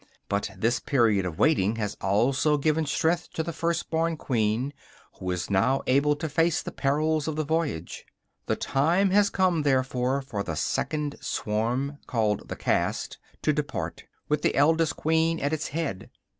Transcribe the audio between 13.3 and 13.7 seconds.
to